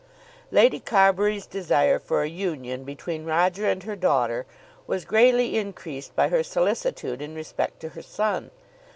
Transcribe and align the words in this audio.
Lady 0.49 0.79
Carbury's 0.79 1.45
desire 1.45 1.99
for 1.99 2.23
a 2.23 2.27
union 2.27 2.83
between 2.83 3.23
Roger 3.23 3.69
and 3.69 3.83
her 3.83 3.95
daughter 3.95 4.47
was 4.87 5.05
greatly 5.05 5.55
increased 5.59 6.15
by 6.15 6.29
her 6.29 6.41
solicitude 6.41 7.21
in 7.21 7.35
respect 7.35 7.79
to 7.79 7.89
her 7.89 8.01
son. 8.01 8.49